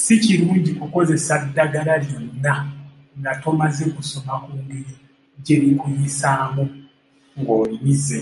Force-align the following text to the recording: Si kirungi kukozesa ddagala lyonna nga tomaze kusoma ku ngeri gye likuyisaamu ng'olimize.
Si 0.00 0.14
kirungi 0.22 0.70
kukozesa 0.78 1.32
ddagala 1.44 1.94
lyonna 2.04 2.54
nga 3.18 3.32
tomaze 3.42 3.84
kusoma 3.94 4.34
ku 4.44 4.50
ngeri 4.62 4.94
gye 5.44 5.56
likuyisaamu 5.62 6.64
ng'olimize. 7.38 8.20